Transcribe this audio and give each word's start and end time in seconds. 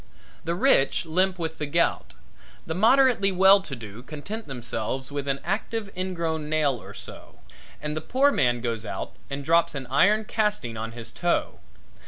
The 0.45 0.55
rich 0.55 1.05
limp 1.05 1.37
with 1.37 1.59
the 1.59 1.67
gout, 1.67 2.15
the 2.65 2.73
moderately 2.73 3.31
well 3.31 3.61
to 3.61 3.75
do 3.75 4.01
content 4.01 4.47
themselves 4.47 5.11
with 5.11 5.27
an 5.27 5.39
active 5.43 5.95
ingrown 5.95 6.49
nail 6.49 6.81
or 6.81 6.95
so, 6.95 7.37
and 7.83 7.95
the 7.95 8.01
poor 8.01 8.31
man 8.31 8.61
goes 8.61 8.83
out 8.83 9.13
and 9.29 9.45
drops 9.45 9.75
an 9.75 9.85
iron 9.91 10.25
casting 10.25 10.75
on 10.75 10.93
his 10.93 11.11
toe. 11.11 11.59